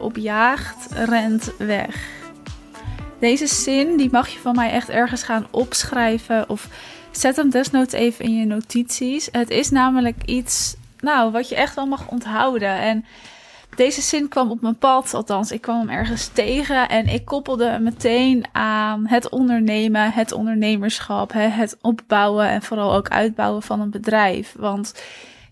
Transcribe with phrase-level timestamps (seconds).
[0.00, 2.22] Op jaagt, rent weg.
[3.18, 6.68] Deze zin die mag je van mij echt ergens gaan opschrijven of
[7.10, 9.28] zet hem desnoods even in je notities.
[9.32, 12.78] Het is namelijk iets, nou, wat je echt wel mag onthouden.
[12.78, 13.04] En
[13.76, 17.64] deze zin kwam op mijn pad, althans, ik kwam hem ergens tegen en ik koppelde
[17.64, 23.90] hem meteen aan het ondernemen, het ondernemerschap, het opbouwen en vooral ook uitbouwen van een
[23.90, 24.54] bedrijf.
[24.58, 25.02] Want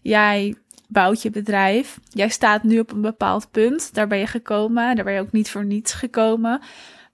[0.03, 0.57] jij
[0.93, 1.99] bouwt je bedrijf.
[2.09, 3.95] Jij staat nu op een bepaald punt.
[3.95, 4.95] Daar ben je gekomen.
[4.97, 6.61] Daar ben je ook niet voor niets gekomen.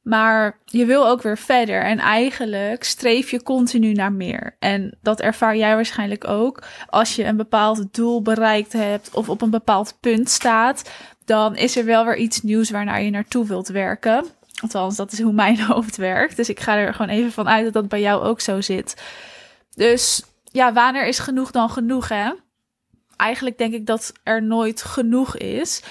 [0.03, 1.83] Maar je wil ook weer verder.
[1.83, 4.57] En eigenlijk streef je continu naar meer.
[4.59, 6.63] En dat ervaar jij waarschijnlijk ook.
[6.87, 10.91] Als je een bepaald doel bereikt hebt of op een bepaald punt staat,
[11.25, 14.25] dan is er wel weer iets nieuws waarnaar je naartoe wilt werken.
[14.63, 16.37] Althans, dat is hoe mijn hoofd werkt.
[16.37, 19.03] Dus ik ga er gewoon even van uit dat dat bij jou ook zo zit.
[19.75, 22.31] Dus ja, wanneer is genoeg dan genoeg, hè?
[23.19, 25.83] Eigenlijk denk ik dat er nooit genoeg is.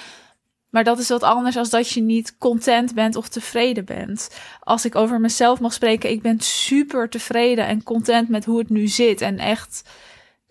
[0.70, 4.38] Maar dat is wat anders als dat je niet content bent of tevreden bent.
[4.60, 8.70] Als ik over mezelf mag spreken, ik ben super tevreden en content met hoe het
[8.70, 9.20] nu zit.
[9.20, 9.90] En echt,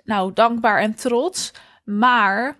[0.03, 1.53] nou, dankbaar en trots.
[1.83, 2.57] Maar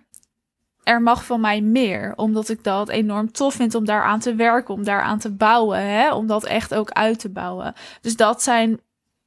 [0.82, 4.74] er mag van mij meer, omdat ik dat enorm tof vind om daaraan te werken,
[4.74, 6.12] om daaraan te bouwen, hè?
[6.12, 7.74] om dat echt ook uit te bouwen.
[8.00, 8.80] Dus dat zijn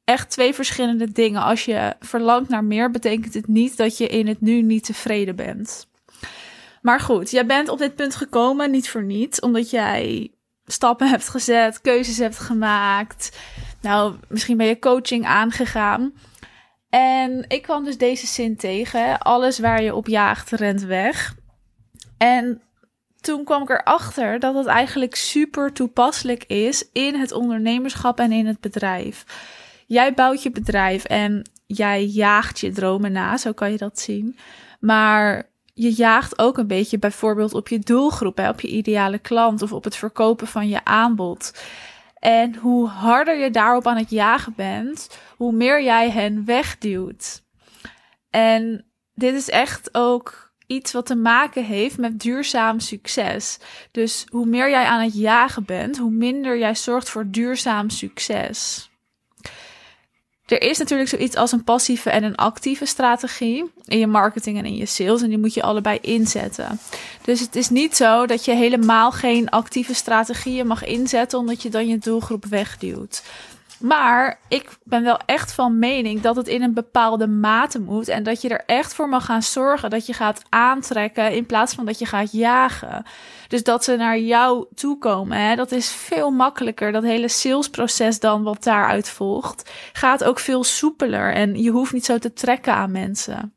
[0.03, 1.41] echt twee verschillende dingen.
[1.41, 5.35] Als je verlangt naar meer, betekent het niet dat je in het nu niet tevreden
[5.35, 5.89] bent.
[6.81, 10.31] Maar goed, jij bent op dit punt gekomen niet voor niets, omdat jij
[10.65, 13.37] stappen hebt gezet, keuzes hebt gemaakt.
[13.81, 16.13] Nou, misschien ben je coaching aangegaan.
[16.89, 21.35] En ik kwam dus deze zin tegen: alles waar je op jaagt, rent weg.
[22.17, 22.61] En
[23.21, 28.45] toen kwam ik erachter dat het eigenlijk super toepasselijk is in het ondernemerschap en in
[28.45, 29.25] het bedrijf.
[29.91, 34.37] Jij bouwt je bedrijf en jij jaagt je dromen na, zo kan je dat zien.
[34.79, 39.61] Maar je jaagt ook een beetje bijvoorbeeld op je doelgroep, hè, op je ideale klant
[39.61, 41.63] of op het verkopen van je aanbod.
[42.19, 47.43] En hoe harder je daarop aan het jagen bent, hoe meer jij hen wegduwt.
[48.29, 53.59] En dit is echt ook iets wat te maken heeft met duurzaam succes.
[53.91, 58.90] Dus hoe meer jij aan het jagen bent, hoe minder jij zorgt voor duurzaam succes.
[60.51, 64.65] Er is natuurlijk zoiets als een passieve en een actieve strategie in je marketing en
[64.65, 65.21] in je sales.
[65.21, 66.79] En die moet je allebei inzetten.
[67.21, 71.69] Dus het is niet zo dat je helemaal geen actieve strategieën mag inzetten, omdat je
[71.69, 73.23] dan je doelgroep wegduwt.
[73.81, 78.07] Maar ik ben wel echt van mening dat het in een bepaalde mate moet.
[78.07, 81.73] En dat je er echt voor mag gaan zorgen dat je gaat aantrekken in plaats
[81.73, 83.05] van dat je gaat jagen.
[83.47, 85.37] Dus dat ze naar jou toe komen.
[85.37, 85.55] Hè?
[85.55, 86.91] Dat is veel makkelijker.
[86.91, 89.71] Dat hele salesproces dan wat daaruit volgt.
[89.93, 91.33] Gaat ook veel soepeler.
[91.33, 93.53] En je hoeft niet zo te trekken aan mensen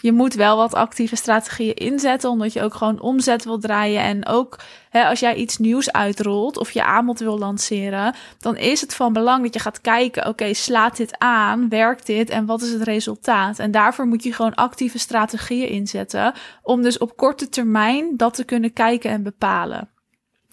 [0.00, 4.02] je moet wel wat actieve strategieën inzetten, omdat je ook gewoon omzet wil draaien.
[4.02, 4.58] En ook
[4.90, 9.12] hè, als jij iets nieuws uitrolt of je aanbod wil lanceren, dan is het van
[9.12, 11.68] belang dat je gaat kijken: oké, slaat dit aan?
[11.68, 12.30] Werkt dit?
[12.30, 13.58] En wat is het resultaat?
[13.58, 18.44] En daarvoor moet je gewoon actieve strategieën inzetten, om dus op korte termijn dat te
[18.44, 19.88] kunnen kijken en bepalen.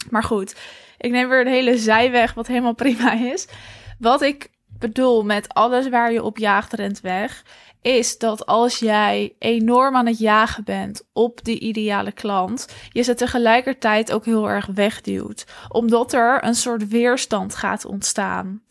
[0.09, 0.55] Maar goed,
[0.97, 3.47] ik neem weer een hele zijweg, wat helemaal prima is.
[3.99, 7.43] Wat ik bedoel met alles waar je op jaagt, rent weg
[7.81, 13.13] is dat als jij enorm aan het jagen bent op die ideale klant, je ze
[13.13, 18.61] tegelijkertijd ook heel erg wegduwt, omdat er een soort weerstand gaat ontstaan.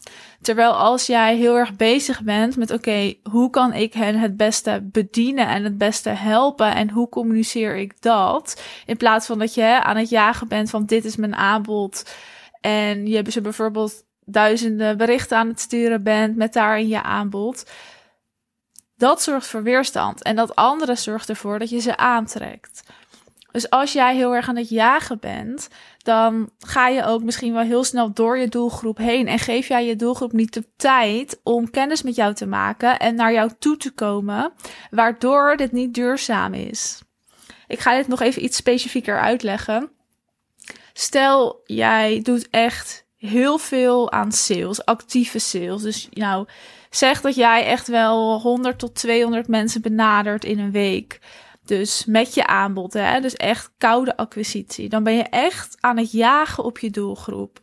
[0.41, 4.89] Terwijl als jij heel erg bezig bent met oké, hoe kan ik hen het beste
[4.93, 8.63] bedienen en het beste helpen en hoe communiceer ik dat?
[8.87, 12.15] In plaats van dat je aan het jagen bent van dit is mijn aanbod
[12.61, 17.65] en je ze bijvoorbeeld duizenden berichten aan het sturen bent met daarin je aanbod
[18.97, 20.23] dat zorgt voor weerstand.
[20.23, 22.83] En dat andere zorgt ervoor dat je ze aantrekt.
[23.53, 27.63] Dus als jij heel erg aan het jagen bent, dan ga je ook misschien wel
[27.63, 29.29] heel snel door je doelgroep heen.
[29.29, 33.15] En geef jij je doelgroep niet de tijd om kennis met jou te maken en
[33.15, 34.53] naar jou toe te komen,
[34.91, 37.03] waardoor dit niet duurzaam is.
[37.67, 39.91] Ik ga dit nog even iets specifieker uitleggen.
[40.93, 45.83] Stel, jij doet echt heel veel aan sales, actieve sales.
[45.83, 46.47] Dus nou,
[46.91, 51.21] zeg dat jij echt wel 100 tot 200 mensen benadert in een week.
[51.65, 53.21] Dus met je aanbod, hè?
[53.21, 54.89] dus echt koude acquisitie.
[54.89, 57.61] Dan ben je echt aan het jagen op je doelgroep.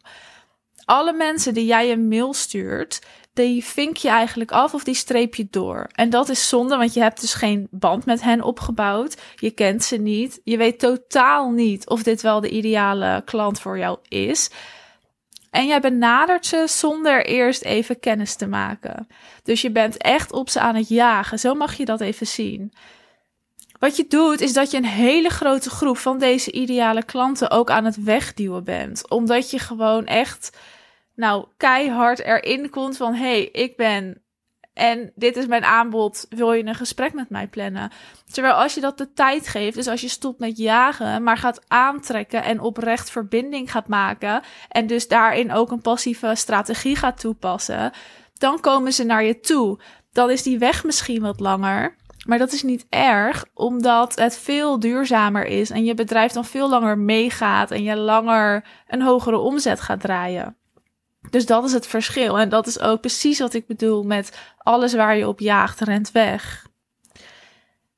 [0.85, 3.01] Alle mensen die jij een mail stuurt,
[3.33, 5.87] die vink je eigenlijk af of die streep je door.
[5.91, 9.21] En dat is zonde, want je hebt dus geen band met hen opgebouwd.
[9.35, 10.41] Je kent ze niet.
[10.43, 14.49] Je weet totaal niet of dit wel de ideale klant voor jou is.
[15.53, 19.07] En jij benadert ze zonder eerst even kennis te maken.
[19.43, 21.39] Dus je bent echt op ze aan het jagen.
[21.39, 22.73] Zo mag je dat even zien.
[23.79, 27.69] Wat je doet, is dat je een hele grote groep van deze ideale klanten ook
[27.69, 29.09] aan het wegduwen bent.
[29.09, 30.57] Omdat je gewoon echt,
[31.15, 34.22] nou, keihard erin komt van: hé, hey, ik ben
[34.73, 36.25] en dit is mijn aanbod.
[36.29, 37.91] Wil je een gesprek met mij plannen?
[38.31, 41.61] Terwijl als je dat de tijd geeft, dus als je stopt met jagen, maar gaat
[41.67, 44.41] aantrekken en oprecht verbinding gaat maken.
[44.69, 47.91] En dus daarin ook een passieve strategie gaat toepassen.
[48.37, 49.79] Dan komen ze naar je toe.
[50.11, 51.95] Dan is die weg misschien wat langer.
[52.25, 56.69] Maar dat is niet erg, omdat het veel duurzamer is en je bedrijf dan veel
[56.69, 60.57] langer meegaat en je langer een hogere omzet gaat draaien.
[61.29, 62.39] Dus dat is het verschil.
[62.39, 66.11] En dat is ook precies wat ik bedoel met alles waar je op jaagt, rent
[66.11, 66.67] weg.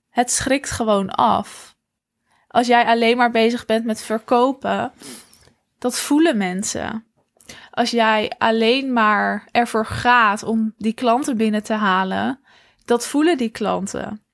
[0.10, 1.76] Het schrikt gewoon af.
[2.48, 4.92] Als jij alleen maar bezig bent met verkopen,
[5.80, 7.06] dat voelen mensen.
[7.72, 12.40] Als jij alleen maar ervoor gaat om die klanten binnen te halen,
[12.86, 14.25] dat voelen die klanten.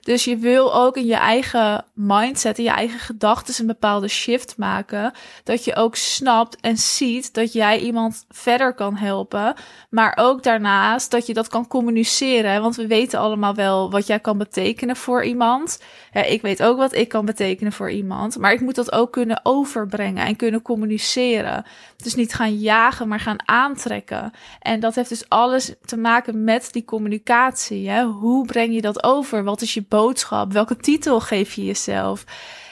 [0.00, 4.56] Dus je wil ook in je eigen mindset, in je eigen gedachten een bepaalde shift
[4.56, 5.12] maken.
[5.44, 9.54] Dat je ook snapt en ziet dat jij iemand verder kan helpen.
[9.90, 12.62] Maar ook daarnaast dat je dat kan communiceren.
[12.62, 15.82] Want we weten allemaal wel wat jij kan betekenen voor iemand.
[16.12, 18.38] Ik weet ook wat ik kan betekenen voor iemand.
[18.38, 21.64] Maar ik moet dat ook kunnen overbrengen en kunnen communiceren.
[21.96, 24.32] Dus niet gaan jagen, maar gaan aantrekken.
[24.60, 27.88] En dat heeft dus alles te maken met die communicatie.
[27.88, 28.04] Hè?
[28.04, 29.44] Hoe breng je dat over?
[29.44, 30.52] Wat is je boodschap?
[30.52, 32.24] Welke titel geef je jezelf?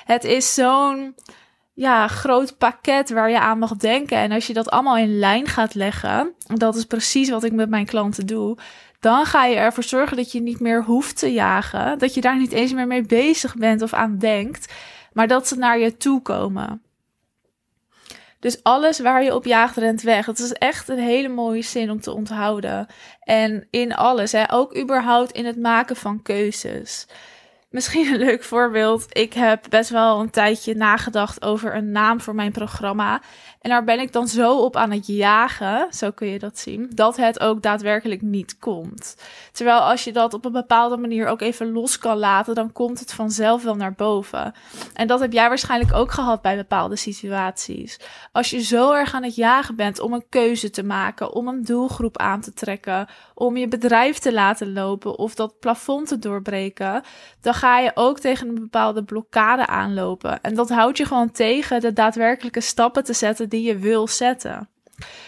[0.04, 1.14] Het is zo'n
[1.74, 4.16] ja, groot pakket waar je aan mag denken.
[4.16, 7.68] En als je dat allemaal in lijn gaat leggen, dat is precies wat ik met
[7.68, 8.56] mijn klanten doe.
[9.00, 11.98] Dan ga je ervoor zorgen dat je niet meer hoeft te jagen.
[11.98, 14.72] Dat je daar niet eens meer mee bezig bent of aan denkt.
[15.12, 16.82] Maar dat ze naar je toe komen.
[18.40, 20.26] Dus alles waar je op jaagt rent weg.
[20.26, 22.86] Dat is echt een hele mooie zin om te onthouden.
[23.20, 27.06] En in alles, hè, ook überhaupt in het maken van keuzes.
[27.70, 29.06] Misschien een leuk voorbeeld.
[29.08, 33.20] Ik heb best wel een tijdje nagedacht over een naam voor mijn programma.
[33.60, 36.90] En daar ben ik dan zo op aan het jagen, zo kun je dat zien,
[36.94, 39.16] dat het ook daadwerkelijk niet komt.
[39.52, 43.00] Terwijl als je dat op een bepaalde manier ook even los kan laten, dan komt
[43.00, 44.54] het vanzelf wel naar boven.
[44.94, 48.00] En dat heb jij waarschijnlijk ook gehad bij bepaalde situaties.
[48.32, 51.64] Als je zo erg aan het jagen bent om een keuze te maken, om een
[51.64, 57.02] doelgroep aan te trekken, om je bedrijf te laten lopen of dat plafond te doorbreken,
[57.40, 60.40] dan ga je ook tegen een bepaalde blokkade aanlopen.
[60.40, 64.68] En dat houdt je gewoon tegen de daadwerkelijke stappen te zetten die je wil zetten.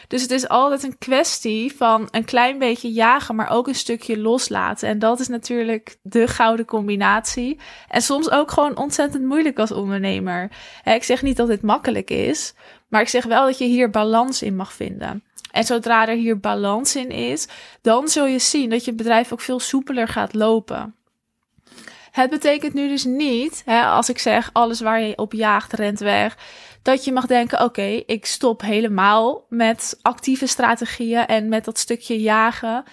[0.08, 4.18] Dus het is altijd een kwestie van een klein beetje jagen, maar ook een stukje
[4.18, 4.88] loslaten.
[4.88, 7.60] En dat is natuurlijk de gouden combinatie.
[7.88, 10.50] En soms ook gewoon ontzettend moeilijk als ondernemer.
[10.84, 12.54] Ik zeg niet dat dit makkelijk is,
[12.88, 15.24] maar ik zeg wel dat je hier balans in mag vinden.
[15.50, 17.48] En zodra er hier balans in is,
[17.82, 20.94] dan zul je zien dat je bedrijf ook veel soepeler gaat lopen.
[22.10, 25.98] Het betekent nu dus niet, hè, als ik zeg alles waar je op jaagt rent
[25.98, 26.36] weg,
[26.82, 32.20] dat je mag denken: oké, ik stop helemaal met actieve strategieën en met dat stukje
[32.20, 32.84] jagen.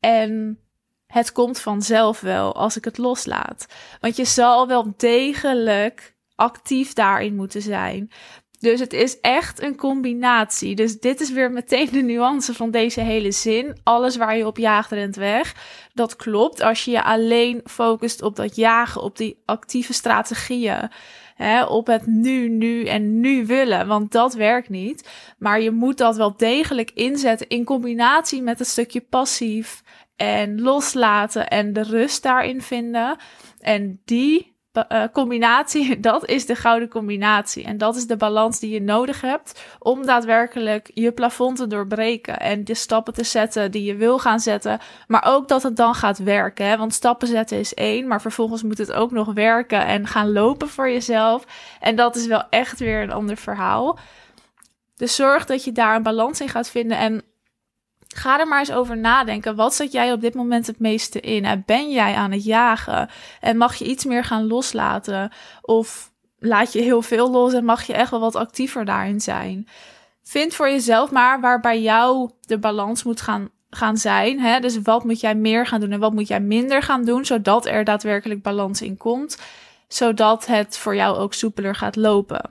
[0.00, 0.60] En
[1.06, 3.66] het komt vanzelf wel als ik het loslaat.
[4.00, 8.10] Want je zal wel degelijk actief daarin moeten zijn.
[8.58, 10.74] Dus het is echt een combinatie.
[10.74, 13.78] Dus dit is weer meteen de nuance van deze hele zin.
[13.82, 15.54] Alles waar je op jaagt rent weg.
[15.94, 16.60] Dat klopt.
[16.60, 20.90] Als je je alleen focust op dat jagen, op die actieve strategieën.
[21.34, 23.86] Hè, op het nu, nu en nu willen.
[23.86, 25.08] Want dat werkt niet.
[25.38, 29.82] Maar je moet dat wel degelijk inzetten in combinatie met een stukje passief.
[30.16, 33.16] En loslaten en de rust daarin vinden.
[33.60, 37.64] En die uh, combinatie, dat is de gouden combinatie.
[37.64, 42.40] En dat is de balans die je nodig hebt om daadwerkelijk je plafond te doorbreken
[42.40, 44.78] en de stappen te zetten die je wil gaan zetten.
[45.06, 46.66] Maar ook dat het dan gaat werken.
[46.66, 46.76] Hè?
[46.76, 50.68] Want stappen zetten is één, maar vervolgens moet het ook nog werken en gaan lopen
[50.68, 51.44] voor jezelf.
[51.80, 53.98] En dat is wel echt weer een ander verhaal.
[54.96, 56.98] Dus zorg dat je daar een balans in gaat vinden.
[56.98, 57.22] En
[58.14, 59.56] Ga er maar eens over nadenken.
[59.56, 61.62] Wat zet jij op dit moment het meeste in?
[61.66, 63.10] Ben jij aan het jagen?
[63.40, 65.32] En mag je iets meer gaan loslaten?
[65.62, 69.68] Of laat je heel veel los en mag je echt wel wat actiever daarin zijn?
[70.22, 74.40] Vind voor jezelf maar waar bij jou de balans moet gaan, gaan zijn.
[74.40, 74.60] Hè?
[74.60, 77.66] Dus wat moet jij meer gaan doen en wat moet jij minder gaan doen, zodat
[77.66, 79.38] er daadwerkelijk balans in komt,
[79.88, 82.50] zodat het voor jou ook soepeler gaat lopen.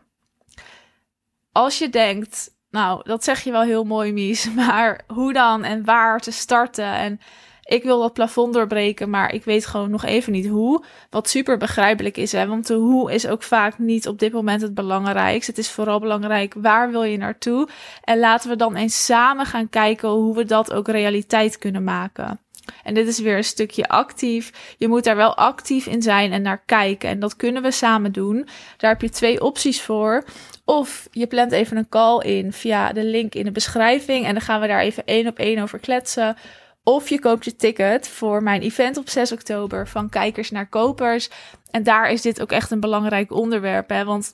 [1.51, 4.53] Als je denkt, nou, dat zeg je wel heel mooi, Mies.
[4.55, 6.93] Maar hoe dan en waar te starten?
[6.93, 7.19] En
[7.63, 10.83] ik wil dat plafond doorbreken, maar ik weet gewoon nog even niet hoe.
[11.09, 12.47] Wat super begrijpelijk is, hè?
[12.47, 15.51] want de hoe is ook vaak niet op dit moment het belangrijkste.
[15.51, 17.67] Het is vooral belangrijk, waar wil je naartoe?
[18.01, 22.39] En laten we dan eens samen gaan kijken hoe we dat ook realiteit kunnen maken.
[22.83, 24.75] En dit is weer een stukje actief.
[24.77, 27.09] Je moet daar wel actief in zijn en naar kijken.
[27.09, 28.47] En dat kunnen we samen doen.
[28.77, 30.23] Daar heb je twee opties voor.
[30.65, 34.25] Of je plant even een call in via de link in de beschrijving.
[34.25, 36.35] En dan gaan we daar even één op één over kletsen.
[36.83, 41.29] Of je koopt je ticket voor mijn event op 6 oktober van kijkers naar kopers.
[41.71, 43.89] En daar is dit ook echt een belangrijk onderwerp.
[43.89, 44.03] Hè?
[44.03, 44.33] Want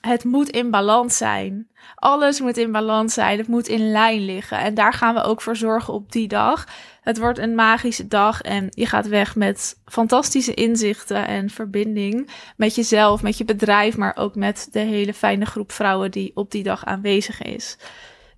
[0.00, 1.68] het moet in balans zijn.
[1.94, 3.38] Alles moet in balans zijn.
[3.38, 4.58] Het moet in lijn liggen.
[4.58, 6.66] En daar gaan we ook voor zorgen op die dag.
[7.00, 12.74] Het wordt een magische dag en je gaat weg met fantastische inzichten en verbinding met
[12.74, 16.62] jezelf, met je bedrijf, maar ook met de hele fijne groep vrouwen die op die
[16.62, 17.76] dag aanwezig is.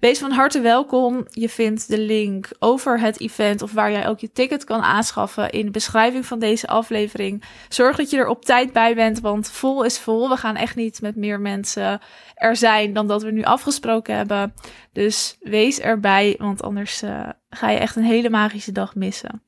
[0.05, 1.27] Wees van harte welkom.
[1.31, 5.51] Je vindt de link over het event of waar jij ook je ticket kan aanschaffen
[5.51, 7.45] in de beschrijving van deze aflevering.
[7.69, 10.29] Zorg dat je er op tijd bij bent, want vol is vol.
[10.29, 12.01] We gaan echt niet met meer mensen
[12.35, 14.55] er zijn dan dat we nu afgesproken hebben.
[14.93, 19.43] Dus wees erbij, want anders uh, ga je echt een hele magische dag missen.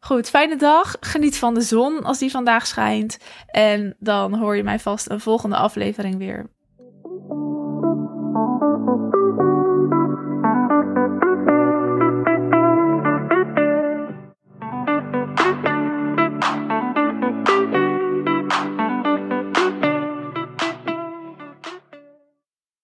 [0.00, 0.96] Goed, fijne dag.
[1.00, 3.18] Geniet van de zon als die vandaag schijnt.
[3.46, 6.54] En dan hoor je mij vast een volgende aflevering weer.